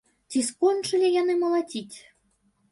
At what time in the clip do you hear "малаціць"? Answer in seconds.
1.45-1.97